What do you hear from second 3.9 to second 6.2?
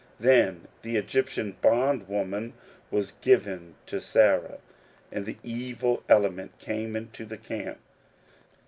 Sarah, and the evil